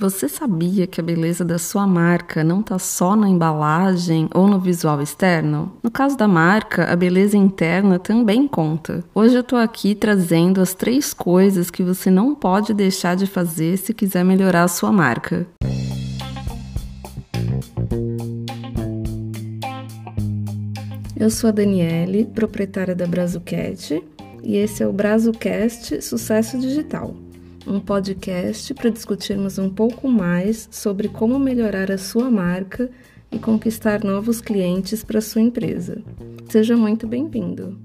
Você 0.00 0.28
sabia 0.28 0.86
que 0.86 1.00
a 1.00 1.02
beleza 1.02 1.44
da 1.44 1.58
sua 1.58 1.84
marca 1.84 2.44
não 2.44 2.60
está 2.60 2.78
só 2.78 3.16
na 3.16 3.28
embalagem 3.28 4.28
ou 4.32 4.46
no 4.46 4.60
visual 4.60 5.02
externo? 5.02 5.72
No 5.82 5.90
caso 5.90 6.16
da 6.16 6.28
marca, 6.28 6.84
a 6.84 6.94
beleza 6.94 7.36
interna 7.36 7.98
também 7.98 8.46
conta. 8.46 9.02
Hoje 9.12 9.34
eu 9.34 9.40
estou 9.40 9.58
aqui 9.58 9.96
trazendo 9.96 10.60
as 10.60 10.72
três 10.72 11.12
coisas 11.12 11.68
que 11.68 11.82
você 11.82 12.12
não 12.12 12.32
pode 12.32 12.72
deixar 12.72 13.16
de 13.16 13.26
fazer 13.26 13.76
se 13.76 13.92
quiser 13.92 14.24
melhorar 14.24 14.62
a 14.62 14.68
sua 14.68 14.92
marca. 14.92 15.48
Eu 21.16 21.28
sou 21.28 21.48
a 21.48 21.50
Daniele, 21.50 22.24
proprietária 22.24 22.94
da 22.94 23.04
Brazucat, 23.04 24.00
e 24.44 24.54
esse 24.54 24.80
é 24.80 24.86
o 24.86 24.92
Brazucast 24.92 26.00
Sucesso 26.02 26.56
Digital 26.56 27.16
um 27.68 27.78
podcast 27.78 28.72
para 28.72 28.88
discutirmos 28.88 29.58
um 29.58 29.68
pouco 29.68 30.08
mais 30.08 30.66
sobre 30.72 31.06
como 31.06 31.38
melhorar 31.38 31.90
a 31.90 31.98
sua 31.98 32.30
marca 32.30 32.90
e 33.30 33.38
conquistar 33.38 34.02
novos 34.02 34.40
clientes 34.40 35.04
para 35.04 35.20
sua 35.20 35.42
empresa. 35.42 36.02
Seja 36.48 36.74
muito 36.78 37.06
bem-vindo! 37.06 37.78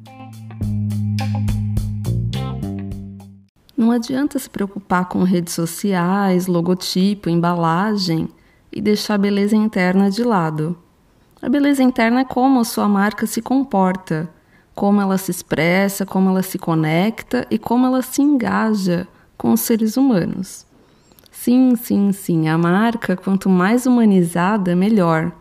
Não 3.76 3.92
adianta 3.92 4.40
se 4.40 4.50
preocupar 4.50 5.10
com 5.10 5.24
redes 5.24 5.54
sociais, 5.54 6.48
logotipo, 6.48 7.30
embalagem 7.30 8.30
e 8.72 8.80
deixar 8.80 9.16
a 9.16 9.18
beleza 9.18 9.58
interna 9.58 10.10
de 10.10 10.24
lado. 10.24 10.78
A 11.42 11.50
beleza 11.50 11.84
interna 11.84 12.22
é 12.22 12.26
como 12.26 12.62
a 12.62 12.64
sua 12.64 12.88
marca 12.88 13.28
se 13.28 13.42
comporta, 13.42 14.30
como 14.74 15.02
ela 15.02 15.18
se 15.18 15.30
expressa, 15.30 16.06
como 16.06 16.30
ela 16.30 16.42
se 16.42 16.58
conecta 16.58 17.46
e 17.52 17.60
como 17.60 17.86
ela 17.86 18.02
se 18.02 18.22
engaja 18.22 19.06
com 19.38 19.54
os 19.54 19.62
seres 19.62 19.98
humanos. 19.98 20.66
Sim, 21.32 21.76
sim, 21.76 22.12
sim, 22.12 22.48
a 22.48 22.58
marca, 22.58 23.18
quanto 23.18 23.50
mais 23.50 23.86
humanizada, 23.86 24.76
melhor. 24.76 25.32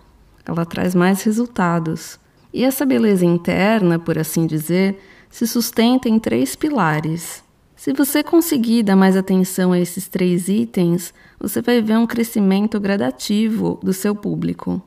Ela 0.45 0.66
traz 0.66 0.95
mais 0.95 1.23
resultados. 1.23 2.18
E 2.52 2.65
essa 2.65 2.84
beleza 2.84 3.24
interna, 3.24 3.99
por 3.99 4.18
assim 4.18 4.46
dizer, 4.46 4.99
se 5.30 5.46
sustenta 5.46 6.09
em 6.09 6.18
três 6.18 6.57
pilares. 6.57 7.45
Se 7.74 7.93
você 7.93 8.23
conseguir 8.23 8.82
dar 8.82 8.96
mais 8.96 9.16
atenção 9.16 9.73
a 9.73 9.79
esses 9.79 10.09
três 10.09 10.49
itens, 10.49 11.12
você 11.40 11.62
vai 11.62 11.80
ver 11.80 11.96
um 11.96 12.06
crescimento 12.06 12.79
gradativo 12.79 13.80
do 13.82 13.93
seu 13.93 14.15
público. 14.15 14.82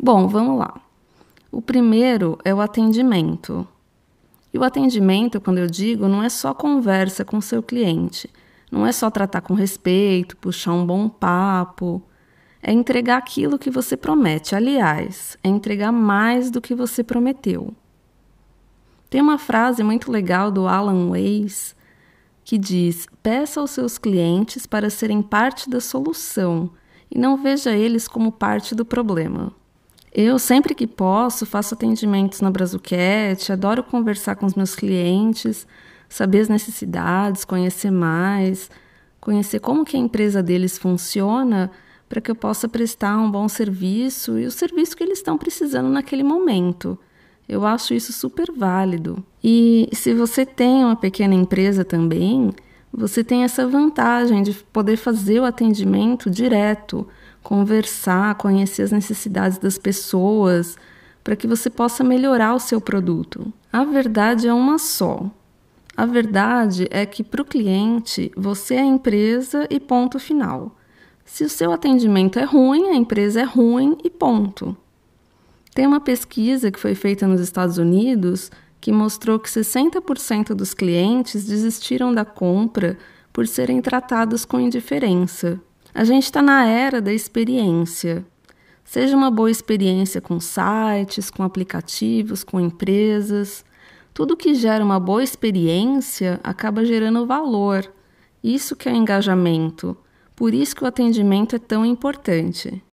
Bom, 0.00 0.28
vamos 0.28 0.58
lá. 0.58 0.85
O 1.50 1.62
primeiro 1.62 2.38
é 2.44 2.54
o 2.54 2.60
atendimento. 2.60 3.66
E 4.52 4.58
o 4.58 4.64
atendimento, 4.64 5.40
quando 5.40 5.58
eu 5.58 5.66
digo, 5.66 6.08
não 6.08 6.22
é 6.22 6.28
só 6.28 6.54
conversa 6.54 7.24
com 7.24 7.40
seu 7.40 7.62
cliente, 7.62 8.30
não 8.70 8.86
é 8.86 8.92
só 8.92 9.10
tratar 9.10 9.40
com 9.40 9.54
respeito, 9.54 10.36
puxar 10.36 10.72
um 10.72 10.84
bom 10.86 11.08
papo. 11.08 12.02
É 12.62 12.72
entregar 12.72 13.18
aquilo 13.18 13.58
que 13.58 13.70
você 13.70 13.96
promete. 13.96 14.54
Aliás, 14.54 15.36
é 15.44 15.48
entregar 15.48 15.92
mais 15.92 16.50
do 16.50 16.60
que 16.60 16.74
você 16.74 17.04
prometeu. 17.04 17.72
Tem 19.08 19.20
uma 19.20 19.38
frase 19.38 19.84
muito 19.84 20.10
legal 20.10 20.50
do 20.50 20.66
Alan 20.66 21.10
Weiss 21.10 21.76
que 22.44 22.56
diz: 22.58 23.06
peça 23.22 23.60
aos 23.60 23.72
seus 23.72 23.98
clientes 23.98 24.66
para 24.66 24.88
serem 24.88 25.20
parte 25.20 25.68
da 25.68 25.80
solução 25.80 26.70
e 27.10 27.18
não 27.18 27.36
veja 27.36 27.72
eles 27.72 28.08
como 28.08 28.32
parte 28.32 28.74
do 28.74 28.84
problema. 28.84 29.52
Eu, 30.18 30.38
sempre 30.38 30.74
que 30.74 30.86
posso, 30.86 31.44
faço 31.44 31.74
atendimentos 31.74 32.40
na 32.40 32.50
Brazuquete, 32.50 33.52
adoro 33.52 33.82
conversar 33.82 34.34
com 34.34 34.46
os 34.46 34.54
meus 34.54 34.74
clientes, 34.74 35.66
saber 36.08 36.40
as 36.40 36.48
necessidades, 36.48 37.44
conhecer 37.44 37.90
mais, 37.90 38.70
conhecer 39.20 39.60
como 39.60 39.84
que 39.84 39.94
a 39.94 40.00
empresa 40.00 40.42
deles 40.42 40.78
funciona 40.78 41.70
para 42.08 42.18
que 42.18 42.30
eu 42.30 42.34
possa 42.34 42.66
prestar 42.66 43.18
um 43.18 43.30
bom 43.30 43.46
serviço 43.46 44.38
e 44.38 44.46
o 44.46 44.50
serviço 44.50 44.96
que 44.96 45.04
eles 45.04 45.18
estão 45.18 45.36
precisando 45.36 45.90
naquele 45.90 46.22
momento. 46.22 46.98
Eu 47.46 47.66
acho 47.66 47.92
isso 47.92 48.10
super 48.10 48.50
válido. 48.56 49.22
E 49.44 49.86
se 49.92 50.14
você 50.14 50.46
tem 50.46 50.82
uma 50.82 50.96
pequena 50.96 51.34
empresa 51.34 51.84
também, 51.84 52.54
você 52.90 53.22
tem 53.22 53.44
essa 53.44 53.66
vantagem 53.66 54.42
de 54.42 54.54
poder 54.72 54.96
fazer 54.96 55.40
o 55.40 55.44
atendimento 55.44 56.30
direto 56.30 57.06
conversar, 57.46 58.34
conhecer 58.34 58.82
as 58.82 58.90
necessidades 58.90 59.56
das 59.56 59.78
pessoas, 59.78 60.76
para 61.22 61.36
que 61.36 61.46
você 61.46 61.70
possa 61.70 62.02
melhorar 62.02 62.54
o 62.54 62.58
seu 62.58 62.80
produto. 62.80 63.52
A 63.72 63.84
verdade 63.84 64.48
é 64.48 64.52
uma 64.52 64.78
só. 64.78 65.30
A 65.96 66.04
verdade 66.04 66.88
é 66.90 67.06
que 67.06 67.22
para 67.22 67.40
o 67.40 67.44
cliente 67.44 68.32
você 68.36 68.74
é 68.74 68.80
a 68.80 68.84
empresa 68.84 69.64
e 69.70 69.78
ponto 69.78 70.18
final. 70.18 70.76
Se 71.24 71.44
o 71.44 71.48
seu 71.48 71.70
atendimento 71.70 72.36
é 72.36 72.44
ruim, 72.44 72.88
a 72.88 72.96
empresa 72.96 73.42
é 73.42 73.44
ruim 73.44 73.96
e 74.02 74.10
ponto. 74.10 74.76
Tem 75.72 75.86
uma 75.86 76.00
pesquisa 76.00 76.72
que 76.72 76.80
foi 76.80 76.96
feita 76.96 77.28
nos 77.28 77.40
Estados 77.40 77.78
Unidos 77.78 78.50
que 78.80 78.90
mostrou 78.90 79.38
que 79.38 79.48
60% 79.48 80.48
dos 80.48 80.74
clientes 80.74 81.44
desistiram 81.44 82.12
da 82.12 82.24
compra 82.24 82.98
por 83.32 83.46
serem 83.46 83.80
tratados 83.80 84.44
com 84.44 84.58
indiferença. 84.58 85.60
A 85.96 86.04
gente 86.04 86.24
está 86.24 86.42
na 86.42 86.66
era 86.66 87.00
da 87.00 87.10
experiência. 87.10 88.22
Seja 88.84 89.16
uma 89.16 89.30
boa 89.30 89.50
experiência 89.50 90.20
com 90.20 90.38
sites, 90.38 91.30
com 91.30 91.42
aplicativos, 91.42 92.44
com 92.44 92.60
empresas. 92.60 93.64
Tudo 94.12 94.36
que 94.36 94.54
gera 94.54 94.84
uma 94.84 95.00
boa 95.00 95.24
experiência 95.24 96.38
acaba 96.44 96.84
gerando 96.84 97.26
valor. 97.26 97.90
Isso 98.44 98.76
que 98.76 98.90
é 98.90 98.94
engajamento. 98.94 99.96
Por 100.36 100.52
isso 100.52 100.76
que 100.76 100.84
o 100.84 100.86
atendimento 100.86 101.56
é 101.56 101.58
tão 101.58 101.82
importante. 101.82 102.84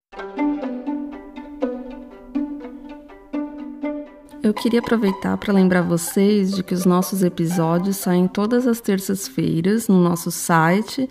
Eu 4.41 4.55
queria 4.55 4.79
aproveitar 4.79 5.37
para 5.39 5.53
lembrar 5.53 5.83
vocês 5.83 6.55
de 6.55 6.63
que 6.63 6.73
os 6.73 6.85
nossos 6.85 7.25
episódios 7.25 7.97
saem 7.97 8.29
todas 8.29 8.65
as 8.65 8.81
terças-feiras 8.81 9.89
no 9.89 10.01
nosso 10.01 10.31
site 10.31 11.11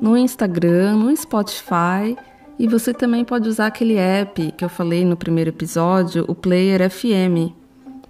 no 0.00 0.16
Instagram, 0.16 0.96
no 0.96 1.16
Spotify. 1.16 2.16
E 2.58 2.66
você 2.66 2.92
também 2.92 3.24
pode 3.24 3.48
usar 3.48 3.66
aquele 3.66 3.96
app 3.96 4.52
que 4.52 4.64
eu 4.64 4.68
falei 4.68 5.04
no 5.04 5.16
primeiro 5.16 5.50
episódio, 5.50 6.24
o 6.26 6.34
Player 6.34 6.90
FM, 6.90 7.52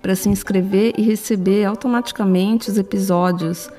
para 0.00 0.15
se 0.15 0.28
inscrever 0.28 0.94
e 0.97 1.03
receber 1.03 1.65
automaticamente 1.65 2.71
os 2.71 2.78
episódios 2.78 3.71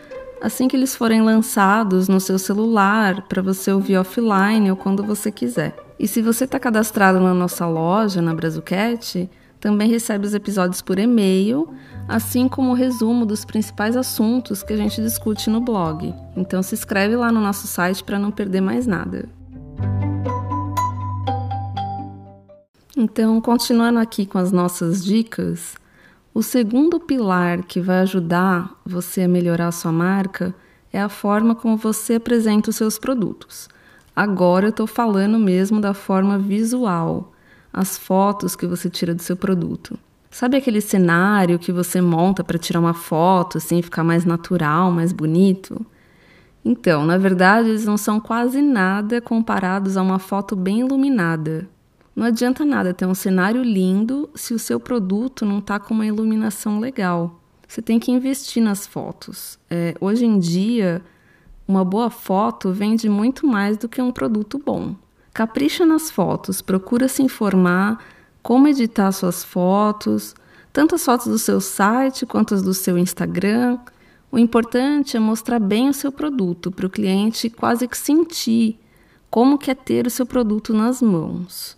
assim 0.42 0.68
que 0.68 0.76
eles 0.76 0.96
forem 0.96 1.22
lançados 1.22 2.08
no 2.08 2.20
seu 2.20 2.40
celular 2.40 3.24
para 3.28 3.42
você 3.42 3.72
ouvir 3.72 3.98
offline 3.98 4.70
ou 4.72 4.78
quando 4.78 5.04
você 5.04 5.32
quiser. 5.32 5.76
E 6.00 6.08
se 6.08 6.22
você 6.22 6.46
está 6.46 6.60
cadastrado 6.60 7.20
na 7.20 7.34
nossa 7.34 7.68
loja, 7.68 8.22
na 8.22 8.34
Brazucat, 8.34 9.30
também 9.60 9.90
recebe 9.90 10.26
os 10.26 10.34
episódios 10.34 10.82
por 10.82 10.98
e-mail, 10.98 11.68
assim 12.08 12.48
como 12.48 12.72
o 12.72 12.76
resumo 12.76 13.26
dos 13.26 13.44
principais 13.44 13.98
assuntos 13.98 14.64
que 14.64 14.74
a 14.74 14.78
gente 14.78 15.02
discute 15.02 15.50
no 15.50 15.60
blog. 15.60 16.14
Então 16.36 16.64
se 16.64 16.76
inscreve 16.76 17.16
lá 17.16 17.32
no 17.32 17.42
nosso 17.42 17.68
site 17.68 18.04
para 18.04 18.18
não 18.18 18.32
perder 18.32 18.62
mais 18.62 18.88
nada. 18.88 19.28
Então, 22.96 23.40
continuando 23.40 24.00
aqui 24.00 24.26
com 24.26 24.38
as 24.38 24.52
nossas 24.52 25.04
dicas, 25.04 25.76
o 26.34 26.44
segundo 26.44 27.00
pilar 27.00 27.64
que 27.64 27.80
vai 27.80 28.00
ajudar 28.00 28.78
você 28.86 29.22
a 29.22 29.28
melhorar 29.28 29.68
a 29.68 29.72
sua 29.72 29.92
marca 29.92 30.54
é 30.92 31.00
a 31.00 31.10
forma 31.10 31.56
como 31.56 31.78
você 31.78 32.16
apresenta 32.16 32.70
os 32.70 32.76
seus 32.76 32.98
produtos. 32.98 33.70
Agora 34.16 34.66
eu 34.66 34.72
estou 34.72 34.88
falando 34.88 35.40
mesmo 35.40 35.80
da 35.80 35.94
forma 35.94 36.38
visual 36.38 37.32
as 37.72 37.98
fotos 37.98 38.56
que 38.56 38.68
você 38.68 38.90
tira 38.90 39.14
do 39.14 39.22
seu 39.22 39.36
produto. 39.36 39.98
Sabe 40.32 40.58
aquele 40.58 40.82
cenário 40.82 41.58
que 41.58 41.72
você 41.72 42.02
monta 42.02 42.44
para 42.44 42.60
tirar 42.60 42.80
uma 42.80 42.94
foto, 42.94 43.58
assim, 43.58 43.82
ficar 43.82 44.04
mais 44.04 44.26
natural, 44.26 44.92
mais 44.92 45.12
bonito? 45.12 45.86
Então, 46.64 47.06
na 47.06 47.18
verdade, 47.18 47.70
eles 47.70 47.86
não 47.86 47.98
são 47.98 48.20
quase 48.20 48.62
nada 48.62 49.22
comparados 49.22 49.98
a 49.98 50.02
uma 50.02 50.20
foto 50.20 50.56
bem 50.56 50.82
iluminada. 50.82 51.68
Não 52.16 52.26
adianta 52.26 52.66
nada 52.66 52.94
ter 52.94 53.06
um 53.06 53.16
cenário 53.16 53.64
lindo 53.64 54.30
se 54.36 54.54
o 54.54 54.60
seu 54.60 54.80
produto 54.80 55.46
não 55.46 55.60
está 55.60 55.80
com 55.80 55.94
uma 55.94 56.06
iluminação 56.06 56.80
legal. 56.80 57.40
Você 57.68 57.82
tem 57.82 58.00
que 58.00 58.12
investir 58.12 58.62
nas 58.62 58.86
fotos. 58.86 59.58
É, 59.70 59.96
hoje 60.02 60.26
em 60.26 60.38
dia, 60.38 61.02
uma 61.68 61.86
boa 61.86 62.10
foto 62.10 62.72
vende 62.74 63.08
muito 63.08 63.48
mais 63.48 63.78
do 63.78 63.88
que 63.88 64.02
um 64.02 64.12
produto 64.12 64.60
bom. 64.64 64.96
Capricha 65.34 65.86
nas 65.86 66.10
fotos, 66.10 66.62
procura 66.62 67.08
se 67.08 67.22
informar 67.22 68.04
como 68.42 68.68
editar 68.68 69.12
suas 69.12 69.44
fotos, 69.44 70.36
tanto 70.74 70.96
as 70.96 71.04
fotos 71.04 71.28
do 71.28 71.38
seu 71.38 71.62
site 71.62 72.26
quanto 72.26 72.54
as 72.54 72.62
do 72.62 72.74
seu 72.74 72.98
Instagram. 72.98 73.78
O 74.32 74.38
importante 74.38 75.18
é 75.18 75.20
mostrar 75.20 75.60
bem 75.60 75.90
o 75.90 75.94
seu 75.94 76.12
produto 76.12 76.72
para 76.72 76.86
o 76.86 76.90
cliente 76.90 77.50
quase 77.50 77.88
que 77.88 77.98
sentir 77.98 78.80
como 79.30 79.58
quer 79.58 79.76
ter 79.76 80.08
o 80.08 80.10
seu 80.10 80.26
produto 80.26 80.74
nas 80.74 81.02
mãos. 81.02 81.78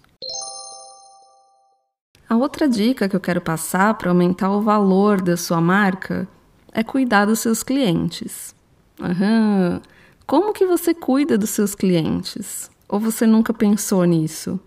A 2.30 2.38
outra 2.38 2.68
dica 2.68 3.10
que 3.10 3.16
eu 3.16 3.20
quero 3.20 3.42
passar 3.42 3.94
para 3.96 4.10
aumentar 4.10 4.50
o 4.52 4.62
valor 4.62 5.22
da 5.22 5.36
sua 5.36 5.60
marca 5.60 6.28
é 6.72 6.82
cuidar 6.82 7.26
dos 7.26 7.40
seus 7.40 7.62
clientes. 7.62 8.56
Aham. 9.02 9.82
Como 10.26 10.54
que 10.54 10.66
você 10.66 10.94
cuida 10.94 11.38
dos 11.38 11.50
seus 11.50 11.76
clientes? 11.76 12.72
Ou 12.92 13.00
você 13.00 13.26
nunca 13.26 13.54
pensou 13.54 14.04
nisso? 14.04 14.60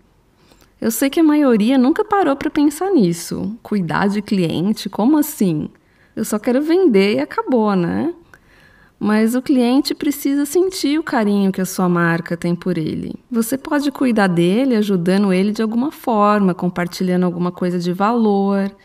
Eu 0.81 0.89
sei 0.89 1.11
que 1.11 1.19
a 1.19 1.23
maioria 1.23 1.77
nunca 1.77 2.03
parou 2.03 2.35
para 2.35 2.49
pensar 2.49 2.89
nisso. 2.89 3.55
Cuidar 3.61 4.07
de 4.07 4.19
cliente, 4.19 4.89
como 4.89 5.19
assim? 5.19 5.69
Eu 6.15 6.25
só 6.25 6.39
quero 6.39 6.59
vender 6.59 7.17
e 7.17 7.19
acabou, 7.19 7.75
né? 7.75 8.11
Mas 8.99 9.35
o 9.35 9.43
cliente 9.43 9.93
precisa 9.93 10.43
sentir 10.43 10.97
o 10.97 11.03
carinho 11.03 11.51
que 11.51 11.61
a 11.61 11.65
sua 11.65 11.87
marca 11.87 12.35
tem 12.35 12.55
por 12.55 12.79
ele. 12.79 13.13
Você 13.29 13.59
pode 13.59 13.91
cuidar 13.91 14.25
dele 14.25 14.75
ajudando 14.75 15.31
ele 15.31 15.51
de 15.51 15.61
alguma 15.61 15.91
forma, 15.91 16.55
compartilhando 16.55 17.27
alguma 17.27 17.51
coisa 17.51 17.77
de 17.77 17.93
valor. 17.93 18.75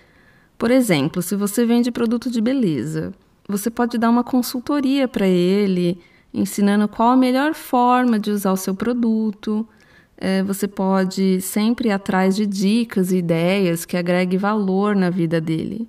Por 0.58 0.70
exemplo, 0.70 1.22
se 1.22 1.34
você 1.34 1.64
vende 1.64 1.90
produto 1.90 2.31
de 2.31 2.42
beleza, 2.42 3.14
você 3.48 3.70
pode 3.70 3.96
dar 3.96 4.10
uma 4.10 4.22
consultoria 4.22 5.08
para 5.08 5.26
ele, 5.26 5.98
ensinando 6.32 6.88
qual 6.88 7.11
a 7.11 7.17
melhor 7.17 7.55
forma 7.55 8.19
de 8.19 8.31
usar 8.31 8.53
o 8.53 8.56
seu 8.56 8.75
produto. 8.75 9.67
É, 10.17 10.43
você 10.43 10.69
pode 10.69 11.41
sempre 11.41 11.88
ir 11.88 11.93
atrás 11.93 12.37
de 12.37 12.47
dicas 12.47 13.11
e 13.11 13.19
ideias 13.19 13.85
que 13.85 13.97
agreguem 13.97 14.38
valor 14.38 14.94
na 14.94 15.11
vida 15.11 15.41
dele. 15.41 15.88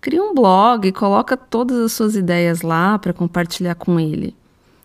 Cria 0.00 0.22
um 0.22 0.34
blog, 0.34 0.90
coloca 0.92 1.36
todas 1.36 1.78
as 1.78 1.92
suas 1.92 2.16
ideias 2.16 2.62
lá 2.62 2.98
para 2.98 3.12
compartilhar 3.12 3.74
com 3.74 3.98
ele. 3.98 4.34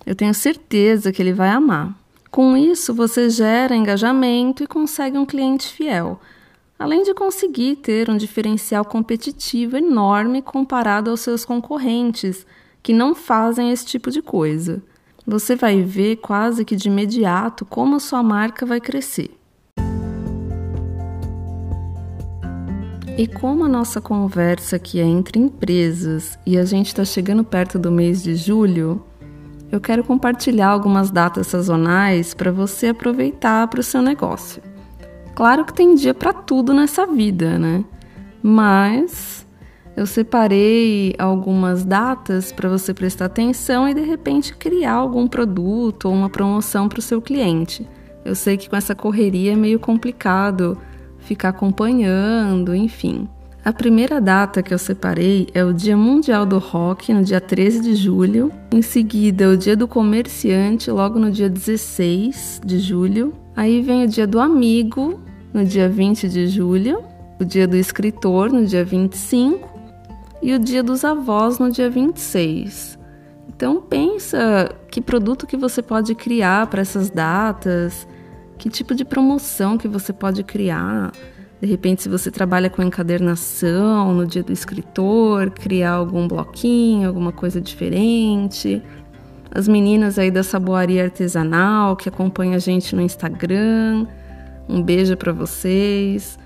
Eu 0.05 0.15
tenho 0.15 0.33
certeza 0.33 1.11
que 1.11 1.21
ele 1.21 1.33
vai 1.33 1.49
amar. 1.49 1.95
Com 2.29 2.55
isso, 2.57 2.93
você 2.93 3.29
gera 3.29 3.75
engajamento 3.75 4.63
e 4.63 4.67
consegue 4.67 5.17
um 5.17 5.25
cliente 5.25 5.67
fiel, 5.67 6.19
além 6.79 7.03
de 7.03 7.13
conseguir 7.13 7.75
ter 7.75 8.09
um 8.09 8.17
diferencial 8.17 8.85
competitivo 8.85 9.77
enorme 9.77 10.41
comparado 10.41 11.11
aos 11.11 11.19
seus 11.19 11.43
concorrentes, 11.43 12.45
que 12.81 12.93
não 12.93 13.13
fazem 13.13 13.71
esse 13.71 13.85
tipo 13.85 14.09
de 14.09 14.21
coisa. 14.21 14.81
Você 15.25 15.55
vai 15.55 15.81
ver 15.81 16.17
quase 16.17 16.65
que 16.65 16.75
de 16.75 16.87
imediato 16.87 17.63
como 17.65 17.95
a 17.95 17.99
sua 17.99 18.23
marca 18.23 18.65
vai 18.65 18.81
crescer. 18.81 19.31
E 23.17 23.27
como 23.27 23.65
a 23.65 23.67
nossa 23.67 24.01
conversa 24.01 24.77
aqui 24.77 24.99
é 24.99 25.03
entre 25.03 25.37
empresas 25.37 26.39
e 26.45 26.57
a 26.57 26.65
gente 26.65 26.87
está 26.87 27.05
chegando 27.05 27.43
perto 27.43 27.77
do 27.77 27.91
mês 27.91 28.23
de 28.23 28.35
julho, 28.35 29.03
eu 29.71 29.79
quero 29.79 30.03
compartilhar 30.03 30.69
algumas 30.69 31.11
datas 31.11 31.47
sazonais 31.47 32.33
para 32.33 32.51
você 32.51 32.87
aproveitar 32.87 33.67
para 33.67 33.79
o 33.79 33.83
seu 33.83 34.01
negócio. 34.01 34.61
Claro 35.35 35.65
que 35.65 35.73
tem 35.73 35.93
dia 35.93 36.13
para 36.13 36.33
tudo 36.33 36.73
nessa 36.73 37.05
vida, 37.05 37.59
né? 37.59 37.85
Mas 38.41 39.40
eu 39.95 40.05
separei 40.05 41.13
algumas 41.17 41.83
datas 41.83 42.51
para 42.51 42.69
você 42.69 42.93
prestar 42.93 43.25
atenção 43.25 43.87
e 43.87 43.93
de 43.93 44.01
repente 44.01 44.55
criar 44.55 44.93
algum 44.93 45.27
produto 45.27 46.05
ou 46.05 46.13
uma 46.13 46.29
promoção 46.29 46.87
para 46.87 46.99
o 46.99 47.01
seu 47.01 47.21
cliente. 47.21 47.87
Eu 48.23 48.35
sei 48.35 48.55
que 48.55 48.69
com 48.69 48.75
essa 48.75 48.95
correria 48.95 49.53
é 49.53 49.55
meio 49.55 49.79
complicado 49.79 50.77
ficar 51.19 51.49
acompanhando, 51.49 52.75
enfim. 52.75 53.27
A 53.63 53.71
primeira 53.71 54.19
data 54.19 54.63
que 54.63 54.73
eu 54.73 54.77
separei 54.77 55.47
é 55.53 55.63
o 55.63 55.71
Dia 55.71 55.95
Mundial 55.95 56.47
do 56.47 56.57
Rock, 56.57 57.13
no 57.13 57.23
dia 57.23 57.39
13 57.39 57.81
de 57.81 57.95
julho. 57.95 58.51
Em 58.71 58.81
seguida, 58.81 59.49
o 59.49 59.57
Dia 59.57 59.75
do 59.75 59.87
Comerciante, 59.87 60.89
logo 60.89 61.19
no 61.19 61.29
dia 61.29 61.47
16 61.47 62.61
de 62.65 62.79
julho. 62.79 63.33
Aí 63.55 63.81
vem 63.81 64.03
o 64.03 64.07
Dia 64.07 64.25
do 64.25 64.39
Amigo, 64.39 65.19
no 65.53 65.63
dia 65.63 65.87
20 65.87 66.27
de 66.27 66.47
julho. 66.47 67.03
O 67.39 67.45
Dia 67.45 67.67
do 67.67 67.75
Escritor, 67.75 68.51
no 68.51 68.65
dia 68.65 68.83
25. 68.83 69.70
E 70.41 70.53
o 70.53 70.59
Dia 70.59 70.81
dos 70.81 71.05
Avós, 71.05 71.59
no 71.59 71.69
dia 71.69 71.89
26. 71.89 72.97
Então 73.47 73.79
pensa 73.79 74.75
que 74.89 74.99
produto 74.99 75.45
que 75.45 75.55
você 75.55 75.83
pode 75.83 76.15
criar 76.15 76.65
para 76.65 76.81
essas 76.81 77.11
datas, 77.11 78.07
que 78.57 78.69
tipo 78.69 78.95
de 78.95 79.05
promoção 79.05 79.77
que 79.77 79.87
você 79.87 80.11
pode 80.11 80.43
criar. 80.43 81.11
De 81.61 81.67
repente, 81.67 82.01
se 82.01 82.09
você 82.09 82.31
trabalha 82.31 82.71
com 82.71 82.81
encadernação 82.81 84.15
no 84.15 84.25
dia 84.25 84.41
do 84.41 84.51
escritor, 84.51 85.51
criar 85.51 85.91
algum 85.91 86.27
bloquinho, 86.27 87.07
alguma 87.07 87.31
coisa 87.31 87.61
diferente. 87.61 88.81
As 89.53 89.67
meninas 89.67 90.17
aí 90.17 90.31
da 90.31 90.41
saboaria 90.41 91.03
artesanal 91.03 91.95
que 91.95 92.09
acompanham 92.09 92.55
a 92.55 92.59
gente 92.59 92.95
no 92.95 93.01
Instagram. 93.03 94.07
Um 94.67 94.81
beijo 94.81 95.15
para 95.15 95.31
vocês. 95.31 96.39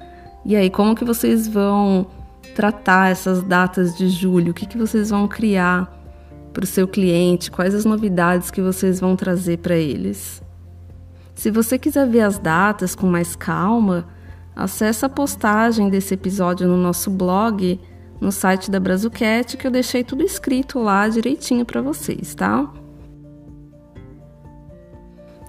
E 0.44 0.54
aí, 0.54 0.70
como 0.70 0.96
que 0.96 1.06
vocês 1.06 1.48
vão 1.48 2.08
tratar 2.56 3.12
essas 3.12 3.44
datas 3.44 3.96
de 3.96 4.08
julho? 4.08 4.52
O 4.52 4.54
que, 4.54 4.66
que 4.66 4.78
vocês 4.78 5.10
vão 5.10 5.28
criar 5.28 5.92
para 6.54 6.64
o 6.64 6.68
seu 6.68 6.88
cliente? 6.88 7.52
Quais 7.52 7.76
as 7.76 7.84
novidades 7.84 8.50
que 8.50 8.62
vocês 8.62 9.00
vão 9.00 9.16
trazer 9.16 9.58
para 9.58 9.76
eles? 9.76 10.42
Se 11.36 11.52
você 11.52 11.78
quiser 11.78 12.08
ver 12.08 12.22
as 12.22 12.40
datas 12.40 12.96
com 12.96 13.08
mais 13.08 13.36
calma, 13.36 14.08
acesse 14.56 15.06
a 15.06 15.10
postagem 15.10 15.90
desse 15.90 16.14
episódio 16.14 16.66
no 16.66 16.78
nosso 16.78 17.12
blog, 17.12 17.78
no 18.22 18.32
site 18.32 18.72
da 18.72 18.80
Brazucat, 18.80 19.58
que 19.58 19.68
eu 19.68 19.72
deixei 19.72 20.02
tudo 20.02 20.24
escrito 20.24 20.80
lá 20.80 21.10
direitinho 21.10 21.66
para 21.66 21.82
vocês, 21.82 22.34
tá? 22.34 22.72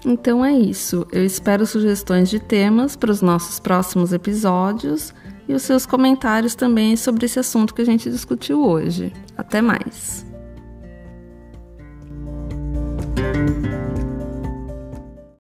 Então 0.05 0.44
é 0.44 0.52
isso. 0.52 1.06
Eu 1.12 1.25
espero 1.25 1.64
sugestões 1.64 2.29
de 2.29 2.41
temas 2.41 2.97
para 2.97 3.12
os 3.12 3.23
nossos 3.23 3.61
próximos 3.61 4.12
episódios 4.12 5.14
e 5.49 5.55
os 5.55 5.63
seus 5.63 5.87
comentários 5.87 6.55
também 6.55 6.97
sobre 6.97 7.27
esse 7.27 7.39
assunto 7.39 7.75
que 7.75 7.83
a 7.83 7.87
gente 7.87 8.11
discutiu 8.11 8.63
hoje. 8.63 9.13
Até 9.37 9.63
mais! 9.63 10.25